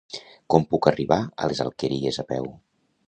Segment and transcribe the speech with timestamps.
[0.53, 2.49] Com puc arribar a les Alqueries a peu?